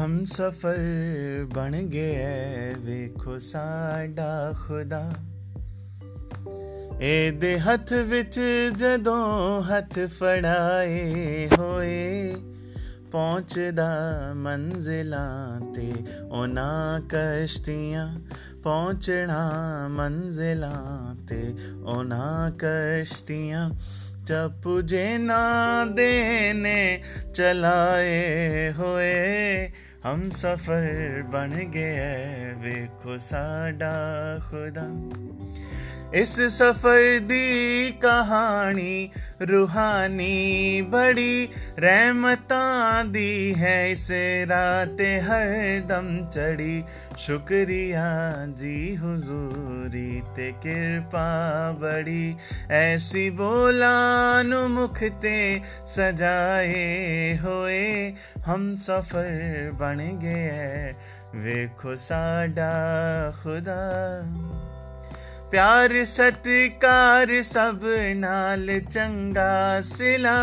[0.00, 0.78] ਹਮ ਸਫਰ
[1.54, 5.12] ਬਣ ਗਏ ਵੇਖੋ ਸਾਡਾ ਖੁਦਾ।
[7.00, 8.40] ਇਹਦੇ ਹੱਥ ਵਿੱਚ
[8.76, 12.34] ਜਦੋਂ ਹੱਥ ਫੜਾਏ ਹੋਏ,
[13.12, 13.90] ਪਹੁੰਚਦਾ
[14.34, 15.92] ਮੰਜ਼ਿਲਾਂ ਤੇ
[16.30, 18.20] ਉਹਨਾਂ ਕਸ਼ਤੀਆਂ।
[18.62, 19.50] ਪਹੁੰਚਣਾ
[19.90, 23.70] ਮੰਜ਼ਿਲਾਂ ਤੇ ਉਹਨਾਂ ਕਸ਼ਤੀਆਂ।
[24.26, 27.02] ਚਪੂ ਜੇ ਨਾ ਦੇਨੇ
[27.34, 29.71] ਚਲਾਏ ਹੋਏ
[30.04, 33.92] हम सफ़र बन गए वेखो साडा
[34.38, 34.86] खुदा।
[36.14, 39.10] इस सफ़र दी कहानी,
[39.42, 41.48] रूहानी बड़ी
[41.78, 42.48] रहमत
[43.06, 44.08] दी है। इस
[44.50, 46.84] रात हर दम चढ़ी,
[47.18, 52.36] शुक्रिया जी हुजूरी ते कृपा बड़ी।
[52.70, 58.14] ऐसी बोला नुमुखते सजाए होए,
[58.46, 60.94] हम सफ़र बन गए।
[61.34, 62.72] वेखो साडा
[63.42, 63.80] खुदा।
[65.52, 67.80] प्यार सत्कार सब
[68.16, 70.36] नाल चंगा सिला,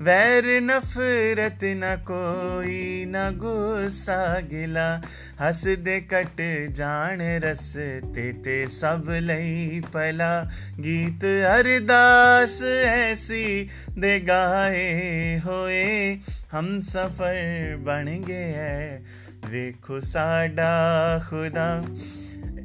[0.00, 4.86] वैर नफरत न कोई न गुस्सा गिला।
[5.40, 6.40] हसदे कट
[6.72, 10.32] जान रसते ते सब लई पला।
[10.80, 14.90] गीत हरदास ऐसी दे गाए
[15.46, 15.84] होए,
[16.52, 19.04] हम सफ़र बन गए है।
[19.46, 20.74] वेखो साडा
[21.28, 21.70] खुदा।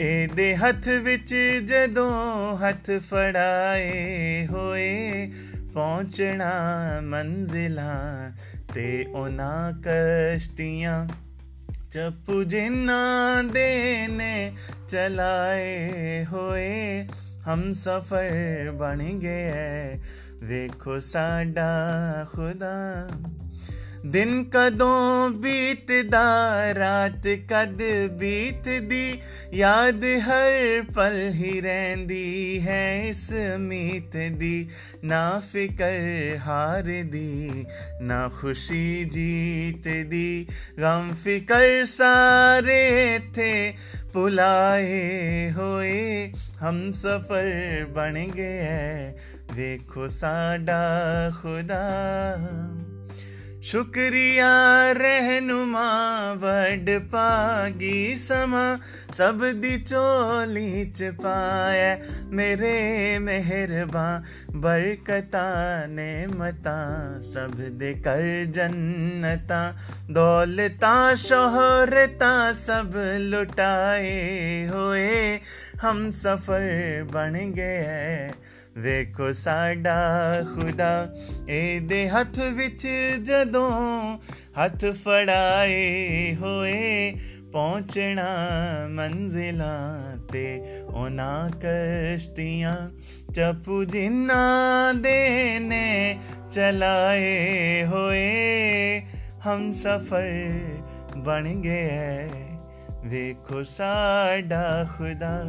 [0.00, 1.34] ਇਹਦੇ ਹੱਥ ਵਿੱਚ
[1.64, 5.32] ਜਦੋਂ ਹੱਥ ਫੜਾਏ ਹੋਏ,
[5.74, 6.52] ਪਹੁੰਚਣਾ
[7.00, 8.32] ਮੰਜ਼ਿਲਾਂ
[8.74, 11.08] ਤੇ ਉਹਨਾਂ ਕਸ਼ਤੀਆਂ
[11.90, 14.52] ਚੱਪੂ ਜਿੰਨਾ ਦੇ ਨੇ
[14.88, 17.06] ਚਲਾਏ ਹੋਏ,
[17.48, 19.98] ਹਮ ਸਫਰ ਬਣ ਗਏ
[20.42, 21.70] ਵੇਖੋ ਸਾਡਾ
[22.32, 23.08] ਖੁਦਾ।
[24.06, 26.26] दिन कदों बीतदा,
[26.70, 27.78] रात कद
[28.12, 29.20] बीत दी
[29.54, 33.28] याद हर पल ही रहती है इस
[33.60, 34.68] मीत दी।
[35.04, 37.66] ना फिकर हार दी,
[38.02, 40.46] ना खुशी जीत दी।
[40.78, 43.70] गम फिकर सारे थे,
[44.12, 49.14] पुलाए होए। हम सफ़र बन गए,
[49.52, 50.84] देखो साडा
[51.30, 52.79] खुदा।
[53.64, 54.50] शुक्रिया,
[54.92, 55.88] रहनुमा,
[56.32, 58.80] वड पागी समा
[59.12, 61.90] सब दी चोली च पाया
[62.32, 65.44] मेरे मेहरबान बरकता
[65.86, 66.78] ने मता
[67.20, 69.76] सब दे कर जन्नता,
[70.10, 75.40] दौलता, शोहरता, सब लुटाए हुए।
[75.84, 76.62] ਹਮ ਸਫਰ
[77.12, 78.30] ਬਣ ਗਏ।
[78.78, 79.94] ਵੇਖੋ ਸਾਡਾ
[80.54, 80.90] ਖੁਦਾ,
[81.48, 82.86] ਇਹਦੇ ਹੱਥ ਵਿੱਚ
[83.22, 84.18] ਜਦੋਂ
[84.64, 87.14] ਹੱਥ ਫੜਾਏ ਹੋਏ,
[87.52, 88.26] ਪਹੁੰਚਣਾ
[88.90, 92.76] ਮੰਜ਼ਿਲਾਂ ਤੇ ਉਹਨਾਂ ਕਸ਼ਤੀਆਂ
[93.34, 96.18] ਚਪੂ ਜਿੰਨਾ ਦੇ ਨੇ
[96.50, 99.00] ਚਲਾਏ ਹੋਏ,
[99.46, 100.30] ਹਮ ਸਫਰ
[101.16, 102.49] ਬਣ ਗਏ।
[103.05, 105.43] ਵੇਖੋ ਸਾਡਾ ਖੁਦਾ